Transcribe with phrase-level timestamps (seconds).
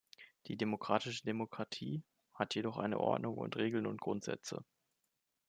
[0.47, 2.03] Die demokratische Demokratie
[2.33, 4.65] hat jedoch eine Ordnung und Regeln und Grundsätze.